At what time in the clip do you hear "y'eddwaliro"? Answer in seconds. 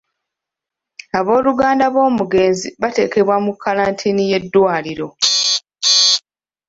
4.31-5.07